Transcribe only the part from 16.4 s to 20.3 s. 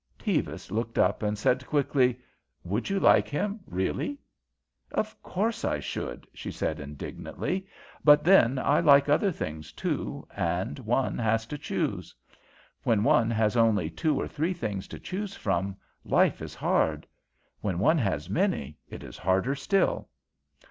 is hard; when one has many, it is harder still.